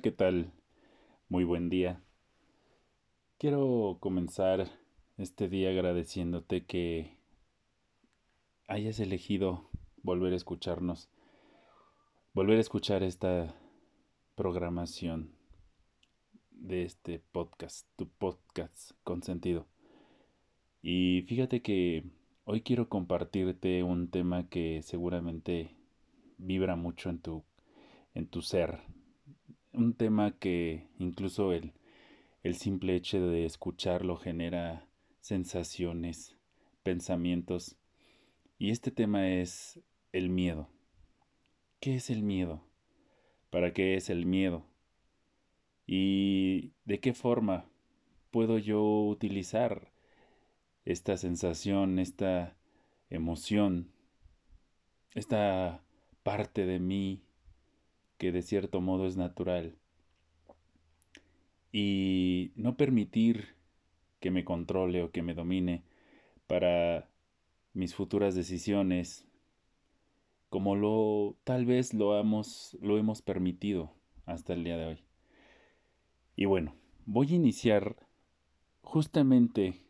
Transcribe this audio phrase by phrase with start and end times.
[0.00, 0.50] ¿qué tal?
[1.28, 2.02] Muy buen día.
[3.38, 4.70] Quiero comenzar
[5.18, 7.18] este día agradeciéndote que
[8.66, 9.68] hayas elegido
[10.02, 11.10] volver a escucharnos,
[12.32, 13.54] volver a escuchar esta
[14.36, 15.34] programación
[16.50, 19.66] de este podcast, tu podcast con sentido.
[20.80, 22.04] Y fíjate que
[22.44, 25.76] hoy quiero compartirte un tema que seguramente
[26.38, 27.44] vibra mucho en tu
[28.14, 28.80] en tu ser.
[29.72, 31.72] Un tema que incluso el,
[32.42, 34.88] el simple hecho de escucharlo genera
[35.20, 36.36] sensaciones,
[36.82, 37.76] pensamientos.
[38.58, 39.80] Y este tema es
[40.12, 40.68] el miedo.
[41.78, 42.64] ¿Qué es el miedo?
[43.50, 44.66] ¿Para qué es el miedo?
[45.86, 47.64] ¿Y de qué forma
[48.32, 49.92] puedo yo utilizar
[50.84, 52.56] esta sensación, esta
[53.08, 53.92] emoción,
[55.14, 55.84] esta
[56.22, 57.22] parte de mí
[58.20, 59.74] que de cierto modo es natural
[61.72, 63.56] y no permitir
[64.20, 65.84] que me controle o que me domine
[66.46, 67.08] para
[67.72, 69.26] mis futuras decisiones
[70.50, 73.90] como lo tal vez lo hemos lo hemos permitido
[74.26, 75.04] hasta el día de hoy.
[76.36, 76.74] Y bueno,
[77.06, 77.96] voy a iniciar
[78.82, 79.80] justamente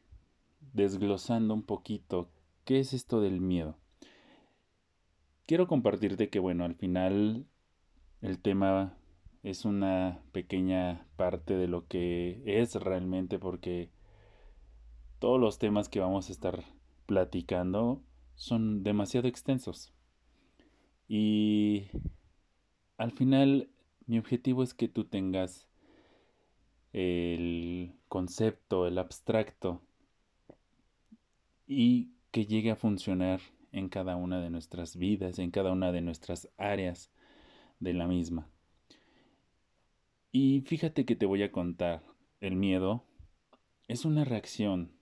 [0.72, 2.30] desglosando un poquito
[2.64, 3.76] qué es esto del miedo.
[5.46, 7.44] Quiero compartirte que bueno, al final
[8.22, 8.96] el tema
[9.42, 13.90] es una pequeña parte de lo que es realmente porque
[15.18, 16.64] todos los temas que vamos a estar
[17.06, 18.02] platicando
[18.34, 19.92] son demasiado extensos.
[21.08, 21.88] Y
[22.96, 23.68] al final
[24.06, 25.66] mi objetivo es que tú tengas
[26.92, 29.80] el concepto, el abstracto
[31.66, 33.41] y que llegue a funcionar
[33.72, 37.10] en cada una de nuestras vidas, en cada una de nuestras áreas
[37.80, 38.48] de la misma.
[40.32, 42.04] Y fíjate que te voy a contar,
[42.41, 43.04] el miedo
[43.88, 44.92] es una reacción,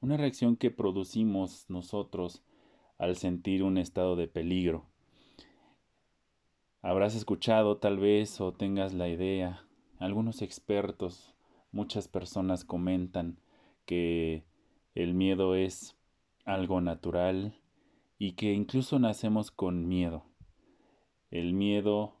[0.00, 2.42] una reacción que producimos nosotros
[2.98, 4.88] al sentir un estado de peligro.
[6.80, 9.64] Habrás escuchado tal vez o tengas la idea,
[9.98, 11.36] algunos expertos,
[11.70, 13.38] muchas personas comentan
[13.86, 14.44] que
[14.96, 15.96] el miedo es
[16.44, 17.60] algo natural
[18.18, 20.31] y que incluso nacemos con miedo.
[21.32, 22.12] El miedo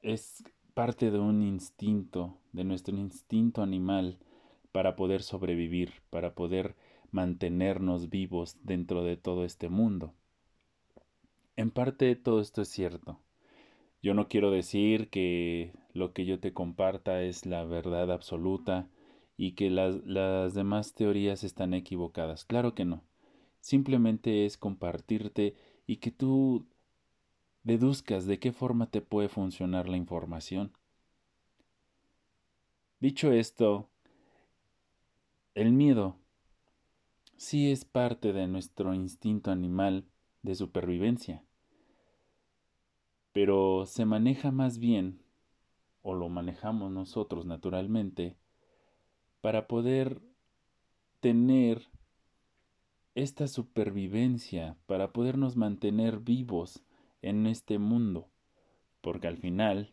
[0.00, 4.18] es parte de un instinto, de nuestro instinto animal
[4.72, 6.74] para poder sobrevivir, para poder
[7.10, 10.14] mantenernos vivos dentro de todo este mundo.
[11.56, 13.20] En parte todo esto es cierto.
[14.02, 18.88] Yo no quiero decir que lo que yo te comparta es la verdad absoluta
[19.36, 22.46] y que las, las demás teorías están equivocadas.
[22.46, 23.04] Claro que no.
[23.60, 25.54] Simplemente es compartirte
[25.86, 26.66] y que tú
[27.64, 30.72] deduzcas de qué forma te puede funcionar la información.
[33.00, 33.88] Dicho esto,
[35.54, 36.16] el miedo
[37.36, 40.04] sí es parte de nuestro instinto animal
[40.42, 41.44] de supervivencia,
[43.32, 45.20] pero se maneja más bien,
[46.02, 48.36] o lo manejamos nosotros naturalmente,
[49.40, 50.20] para poder
[51.20, 51.88] tener
[53.14, 56.82] esta supervivencia, para podernos mantener vivos
[57.22, 58.28] en este mundo,
[59.00, 59.92] porque al final,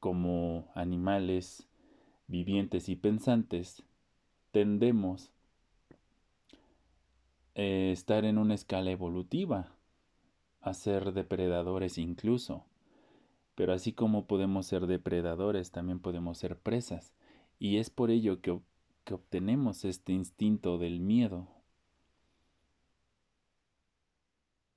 [0.00, 1.68] como animales
[2.26, 3.84] vivientes y pensantes,
[4.50, 5.30] tendemos
[7.54, 9.72] a eh, estar en una escala evolutiva,
[10.60, 12.64] a ser depredadores incluso.
[13.54, 17.12] Pero así como podemos ser depredadores, también podemos ser presas.
[17.60, 18.58] Y es por ello que,
[19.04, 21.53] que obtenemos este instinto del miedo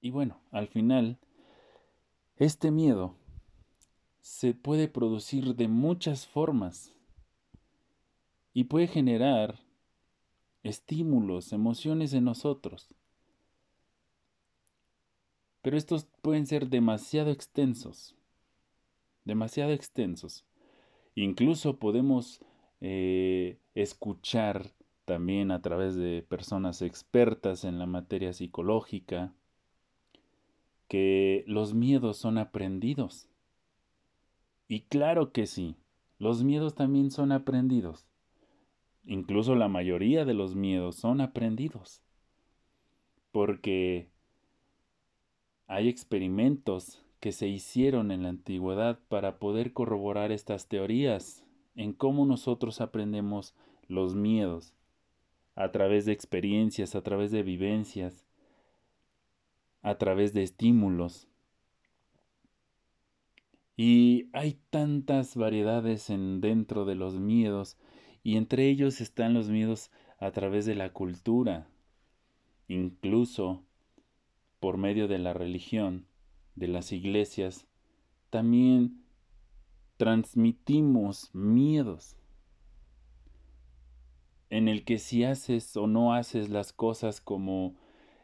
[0.01, 1.17] Y bueno, al final,
[2.37, 3.15] este miedo
[4.21, 6.93] se puede producir de muchas formas
[8.53, 9.59] y puede generar
[10.63, 12.93] estímulos, emociones en nosotros.
[15.61, 18.15] Pero estos pueden ser demasiado extensos,
[19.25, 20.45] demasiado extensos.
[21.15, 22.41] Incluso podemos
[22.79, 24.71] eh, escuchar
[25.05, 29.33] también a través de personas expertas en la materia psicológica,
[30.87, 33.29] que los miedos son aprendidos.
[34.67, 35.75] Y claro que sí,
[36.19, 38.07] los miedos también son aprendidos.
[39.05, 42.01] Incluso la mayoría de los miedos son aprendidos.
[43.31, 44.09] Porque
[45.67, 51.45] hay experimentos que se hicieron en la antigüedad para poder corroborar estas teorías
[51.75, 53.55] en cómo nosotros aprendemos
[53.87, 54.73] los miedos
[55.55, 58.26] a través de experiencias, a través de vivencias,
[59.87, 61.29] a través de estímulos.
[63.77, 67.77] Y hay tantas variedades en dentro de los miedos,
[68.21, 69.89] y entre ellos están los miedos
[70.19, 71.69] a través de la cultura,
[72.67, 73.63] incluso
[74.59, 76.05] por medio de la religión,
[76.55, 77.65] de las iglesias,
[78.29, 79.05] también
[79.95, 82.17] transmitimos miedos
[84.49, 87.77] en el que si haces o no haces las cosas como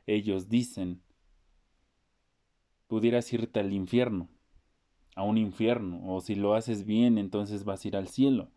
[0.08, 1.02] ellos dicen,
[2.88, 4.30] pudieras irte al infierno
[5.16, 8.50] a un infierno, o si lo haces bien, entonces vas a ir al cielo.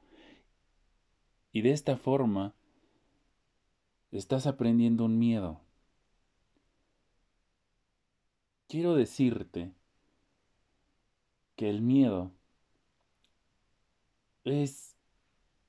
[1.52, 2.54] Y de esta forma
[4.10, 5.60] estás aprendiendo un miedo.
[8.68, 9.72] Quiero decirte
[11.56, 12.32] que el miedo
[14.44, 14.96] es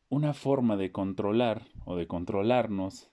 [0.10, 3.10] una forma de controlar o de controlarnos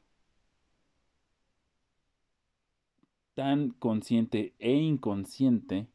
[3.34, 5.88] tan consciente e inconsciente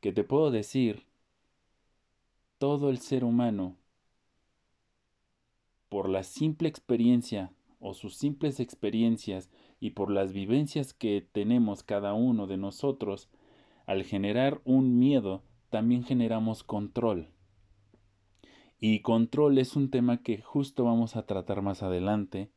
[0.00, 1.04] que te puedo decir,
[2.58, 3.76] todo el ser humano,
[5.88, 9.50] por la simple experiencia o sus simples experiencias
[9.80, 13.28] y por las vivencias que tenemos cada uno de nosotros,
[13.86, 17.28] al generar un miedo, también generamos control.
[18.80, 22.50] Y control es un tema que justo vamos a tratar más adelante,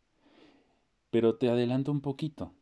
[1.09, 2.56] pero te adelanto un poquito.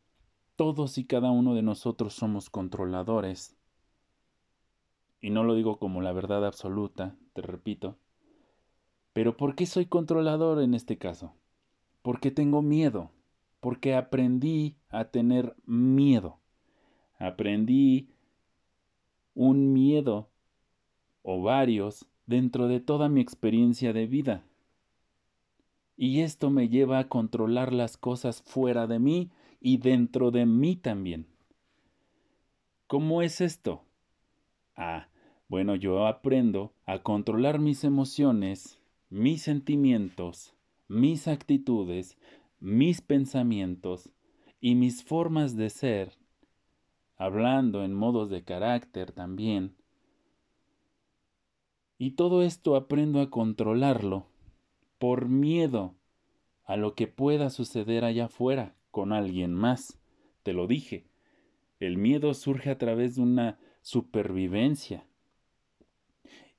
[0.56, 3.56] Todos y cada uno de nosotros somos controladores
[5.25, 7.98] y no lo digo como la verdad absoluta, te repito.
[9.12, 11.34] Pero ¿por qué soy controlador en este caso?
[12.04, 13.10] Porque tengo miedo,
[13.60, 16.38] porque aprendí a tener miedo.
[17.18, 18.10] Aprendí
[19.34, 20.30] un miedo
[21.24, 24.44] o varios dentro de toda mi experiencia de vida.
[25.98, 29.31] Y esto me lleva a controlar las cosas fuera de mí
[29.66, 31.26] y dentro de mí también.
[32.86, 33.84] ¿Cómo es esto?
[34.76, 35.08] Ah,
[35.48, 38.80] bueno, yo aprendo a controlar mis emociones,
[39.10, 40.54] mis sentimientos,
[40.88, 42.16] mis actitudes,
[42.60, 44.12] mis pensamientos
[44.62, 46.12] y mis formas de ser,
[47.18, 49.74] hablando en modos de carácter también.
[51.98, 54.28] Y todo esto aprendo a controlarlo
[55.00, 55.96] por miedo
[56.66, 60.00] a lo que pueda suceder allá afuera con alguien más.
[60.44, 61.03] Te lo dije,
[61.81, 65.06] el miedo surge a través de una supervivencia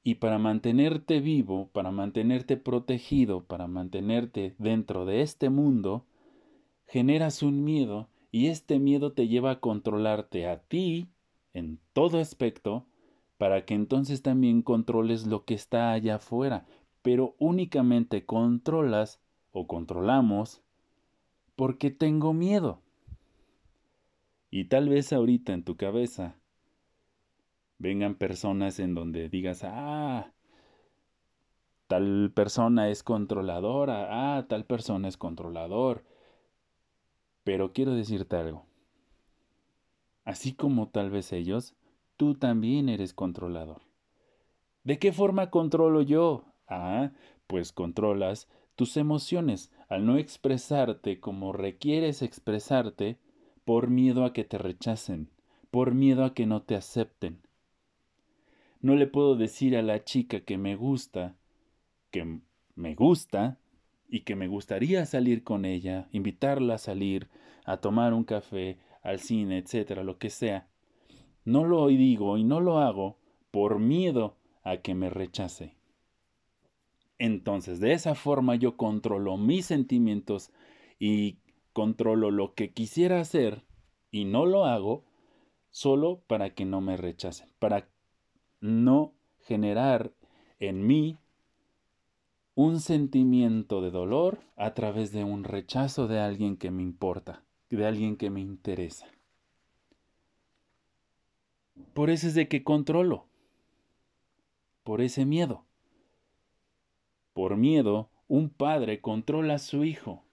[0.02, 6.04] y para mantenerte vivo, para mantenerte protegido, para mantenerte dentro de este mundo,
[6.86, 11.08] generas un miedo y este miedo te lleva a controlarte a ti
[11.54, 12.84] en todo aspecto
[13.38, 16.66] para que entonces también controles lo que está allá afuera,
[17.00, 19.22] pero únicamente controlas
[19.52, 20.65] o controlamos
[21.56, 22.80] porque tengo miedo.
[24.50, 26.36] Y tal vez ahorita en tu cabeza
[27.78, 30.32] vengan personas en donde digas, ah,
[31.88, 36.04] tal persona es controladora, ah, tal persona es controlador.
[37.42, 38.66] Pero quiero decirte algo.
[40.24, 41.74] Así como tal vez ellos,
[42.16, 43.82] tú también eres controlador.
[44.84, 46.44] ¿De qué forma controlo yo?
[46.68, 47.12] Ah,
[47.46, 53.18] pues controlas tus emociones al no expresarte como requieres expresarte
[53.64, 55.28] por miedo a que te rechacen,
[55.70, 57.40] por miedo a que no te acepten,
[58.80, 61.34] no le puedo decir a la chica que me gusta,
[62.10, 62.40] que
[62.74, 63.58] me gusta
[64.08, 67.28] y que me gustaría salir con ella, invitarla a salir,
[67.64, 70.68] a tomar un café, al cine, etcétera, lo que sea.
[71.44, 73.16] No lo digo y no lo hago
[73.50, 75.74] por miedo a que me rechace.
[77.18, 80.50] Entonces, de esa forma yo controlo mis sentimientos
[80.98, 81.38] y
[81.72, 83.64] controlo lo que quisiera hacer
[84.10, 85.04] y no lo hago
[85.70, 87.88] solo para que no me rechacen, para
[88.60, 90.12] no generar
[90.58, 91.18] en mí
[92.54, 97.86] un sentimiento de dolor a través de un rechazo de alguien que me importa, de
[97.86, 99.06] alguien que me interesa.
[101.92, 103.26] Por eso es de que controlo,
[104.82, 105.66] por ese miedo.
[107.36, 110.24] Por miedo, un padre controla a su hijo.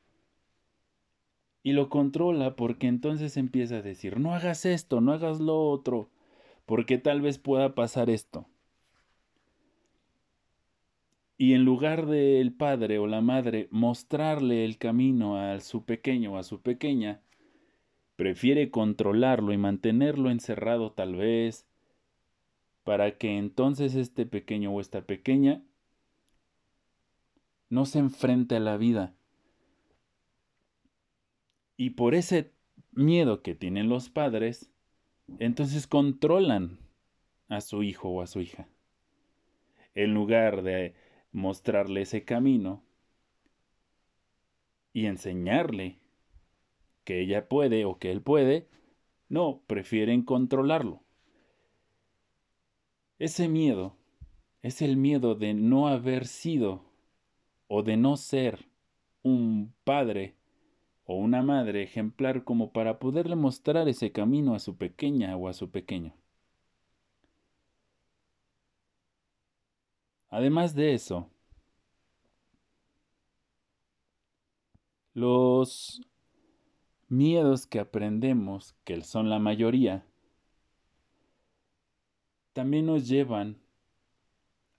[1.62, 6.08] Y lo controla porque entonces empieza a decir, no hagas esto, no hagas lo otro,
[6.66, 8.46] porque tal vez pueda pasar esto.
[11.38, 16.38] Y en lugar del padre o la madre mostrarle el camino a su pequeño o
[16.38, 17.20] a su pequeña,
[18.16, 21.68] prefiere controlarlo y mantenerlo encerrado tal vez,
[22.86, 25.62] para que entonces este pequeño o esta pequeña
[27.74, 29.16] no se enfrente a la vida.
[31.76, 32.52] Y por ese
[32.92, 34.70] miedo que tienen los padres,
[35.40, 36.78] entonces controlan
[37.48, 38.68] a su hijo o a su hija.
[39.96, 40.94] En lugar de
[41.32, 42.84] mostrarle ese camino
[44.94, 45.98] y enseñarle
[47.04, 48.70] que ella puede o que él puede,
[49.30, 51.02] no, prefieren controlarlo.
[53.18, 53.98] Ese miedo
[54.62, 56.93] es el miedo de no haber sido
[57.76, 58.70] o de no ser
[59.24, 60.36] un padre
[61.06, 65.54] o una madre ejemplar como para poderle mostrar ese camino a su pequeña o a
[65.54, 66.14] su pequeño.
[70.30, 71.32] Además de eso,
[75.16, 76.00] los
[77.10, 80.06] miedos que aprendemos, que son la mayoría,
[82.54, 83.58] también nos llevan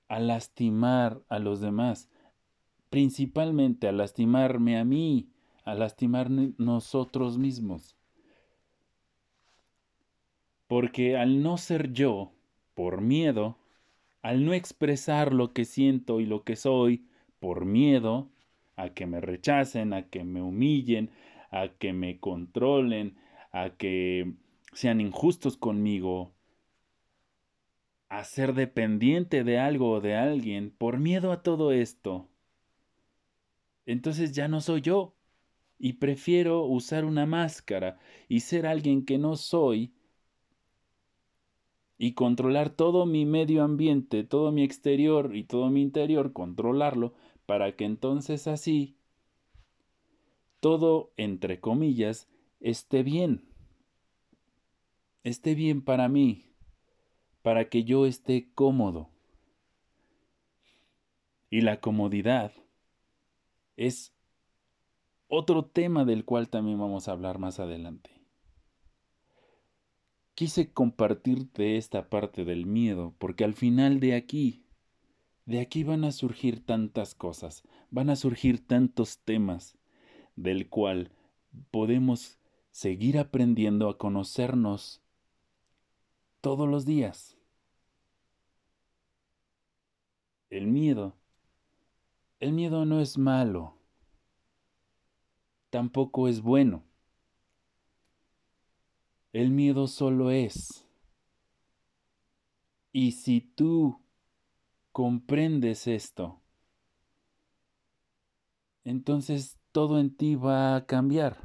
[0.06, 2.08] a lastimar a los demás,
[2.94, 5.26] principalmente a lastimarme a mí,
[5.64, 7.96] a lastimar nosotros mismos.
[10.68, 12.30] Porque al no ser yo,
[12.74, 13.58] por miedo,
[14.22, 17.04] al no expresar lo que siento y lo que soy,
[17.40, 18.28] por miedo
[18.76, 21.10] a que me rechacen, a que me humillen,
[21.50, 23.16] a que me controlen,
[23.50, 24.34] a que
[24.72, 26.30] sean injustos conmigo,
[28.08, 32.28] a ser dependiente de algo o de alguien, por miedo a todo esto,
[33.86, 35.14] entonces ya no soy yo
[35.78, 37.98] y prefiero usar una máscara
[38.28, 39.92] y ser alguien que no soy
[41.98, 47.14] y controlar todo mi medio ambiente, todo mi exterior y todo mi interior, controlarlo
[47.46, 48.96] para que entonces así
[50.64, 52.26] todo, entre comillas,
[52.58, 53.44] esté bien.
[55.22, 56.46] Esté bien para mí,
[57.42, 59.10] para que yo esté cómodo.
[61.50, 62.52] Y la comodidad
[63.76, 64.12] es
[65.28, 68.10] otro tema del cual también vamos a hablar más adelante.
[70.34, 74.64] Quise compartirte esta parte del miedo porque al final de aquí,
[75.46, 79.78] de aquí van a surgir tantas cosas, van a surgir tantos temas
[80.36, 81.12] del cual
[81.70, 82.38] podemos
[82.70, 85.00] seguir aprendiendo a conocernos
[86.40, 87.38] todos los días.
[90.50, 91.16] El miedo
[92.40, 93.78] el miedo no es malo,
[95.70, 96.84] tampoco es bueno.
[99.32, 100.86] El miedo solo es.
[102.92, 104.00] Y si tú
[104.92, 106.40] comprendes esto,
[108.84, 111.40] entonces todo en ti va a cambiar.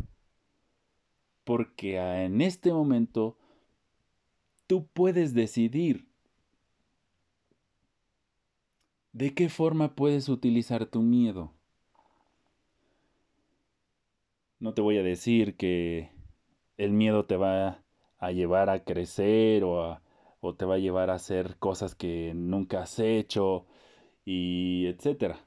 [1.43, 3.39] Porque en este momento
[4.67, 6.08] tú puedes decidir
[9.11, 11.51] ¿De qué forma puedes utilizar tu miedo?
[14.59, 16.11] No te voy a decir que
[16.77, 17.83] el miedo te va
[18.19, 19.99] a llevar a crecer o,
[20.41, 23.65] o te va a llevar a hacer cosas que nunca has hecho
[24.25, 25.39] y etcétera.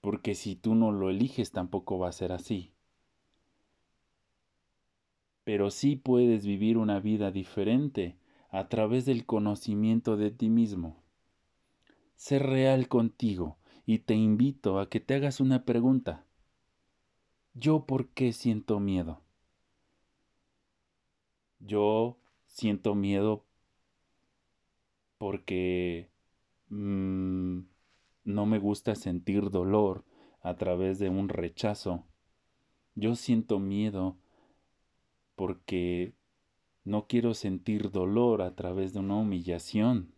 [0.00, 2.72] Porque si tú no lo eliges tampoco va a ser así.
[5.44, 8.16] Pero sí puedes vivir una vida diferente
[8.50, 11.07] a través del conocimiento de ti mismo
[12.18, 16.26] ser real contigo y te invito a que te hagas una pregunta.
[17.54, 19.22] ¿Yo por qué siento miedo?
[21.60, 23.44] Yo siento miedo
[25.16, 26.10] porque
[26.68, 27.60] mm,
[28.24, 30.04] no me gusta sentir dolor
[30.42, 32.04] a través de un rechazo.
[32.96, 34.18] Yo siento miedo
[35.36, 36.14] porque
[36.82, 40.17] no quiero sentir dolor a través de una humillación.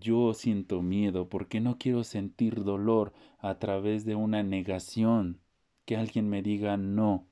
[0.00, 5.40] Yo siento miedo porque no quiero sentir dolor a través de una negación,
[5.84, 7.26] que alguien me diga no.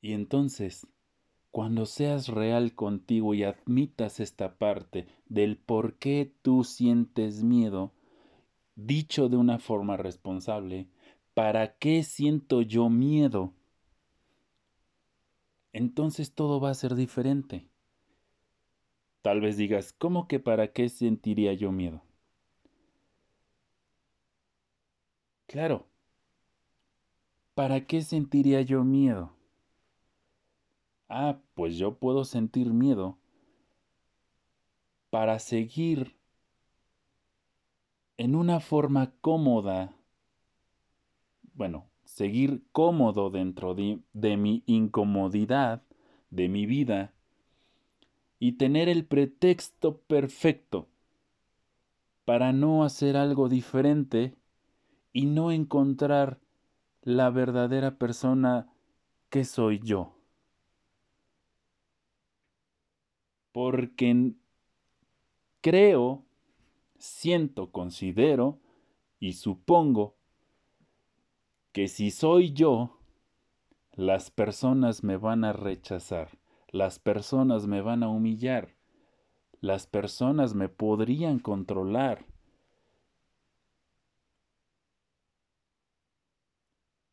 [0.00, 0.86] Y entonces,
[1.50, 7.92] cuando seas real contigo y admitas esta parte del por qué tú sientes miedo,
[8.74, 10.88] dicho de una forma responsable,
[11.34, 13.54] ¿para qué siento yo miedo?
[15.74, 17.71] Entonces todo va a ser diferente.
[19.22, 22.02] Tal vez digas, ¿cómo que para qué sentiría yo miedo?
[25.46, 25.86] Claro,
[27.54, 29.32] ¿para qué sentiría yo miedo?
[31.08, 33.18] Ah, pues yo puedo sentir miedo
[35.10, 36.16] para seguir
[38.16, 39.94] en una forma cómoda,
[41.54, 44.00] bueno, seguir cómodo dentro de,
[44.36, 45.82] mi incomodidad,
[46.30, 47.12] de mi vida,
[48.42, 50.88] y tener el pretexto perfecto
[52.24, 54.34] para no hacer algo diferente
[55.12, 56.40] y no encontrar
[57.02, 58.66] la verdadera persona
[59.30, 60.16] qué soy yo.
[63.52, 64.32] Porque
[65.60, 66.24] creo,
[66.98, 68.58] siento, considero
[69.20, 70.16] y supongo
[71.70, 72.98] que si soy yo,
[73.92, 76.41] las personas me van a rechazar,
[76.72, 78.74] las personas me van a humillar,
[79.60, 82.26] las personas me podrían controlar.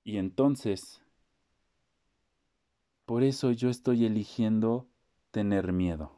[0.05, 1.03] Y entonces,
[3.05, 4.87] por eso yo estoy eligiendo
[5.31, 6.17] tener miedo.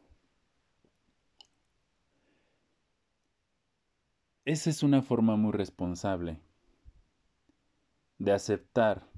[4.45, 6.39] Esa es una forma muy responsable
[8.19, 9.11] de aceptar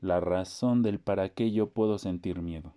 [0.00, 2.74] la razón del para qué yo puedo sentir miedo.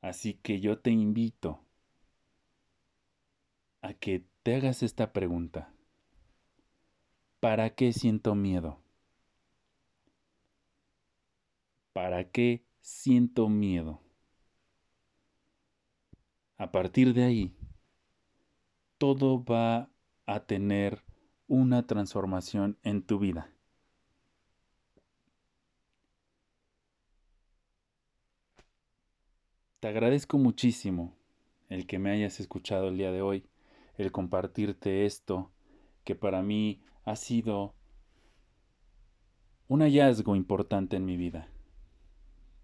[0.00, 1.60] Así que yo te invito
[3.82, 5.72] a que te hagas esta pregunta.
[7.40, 8.80] ¿Para qué siento miedo?
[11.92, 14.00] ¿Para qué siento miedo?
[16.56, 17.56] A partir de ahí,
[18.98, 19.90] todo va
[20.26, 21.02] a tener
[21.48, 23.52] una transformación en tu vida.
[29.82, 31.12] Te agradezco muchísimo
[31.68, 33.48] el que me hayas escuchado el día de hoy,
[33.98, 35.50] el compartirte esto,
[36.04, 37.74] que para mí ha sido
[39.66, 41.48] un hallazgo importante en mi vida,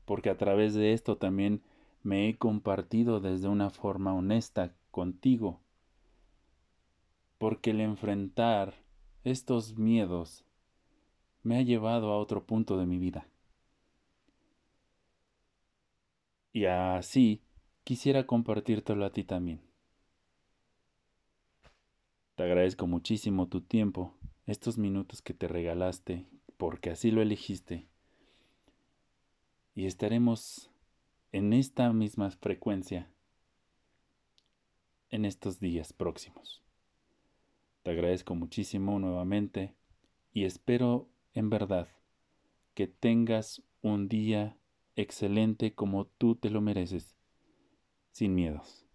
[0.05, 1.61] porque a través de esto también
[2.05, 5.59] me he compartido desde una forma honesta contigo,
[7.39, 8.75] porque el enfrentar
[9.25, 10.45] estos miedos
[11.43, 13.27] me ha llevado a otro punto de mi vida.
[16.53, 17.43] Y así
[17.85, 19.61] quisiera compartírtelo a ti también.
[22.35, 24.15] Te agradezco muchísimo tu tiempo,
[24.47, 27.89] estos minutos que te regalaste, porque así lo elegiste.
[29.75, 30.71] Y estaremos
[31.33, 33.11] en esta misma frecuencia
[35.11, 36.63] en estos días próximos.
[37.83, 39.75] Te agradezco muchísimo nuevamente
[40.33, 41.89] y espero en verdad
[42.75, 44.58] que tengas un día
[44.99, 47.17] excelente como tú te lo mereces,
[48.13, 48.88] sin miedos.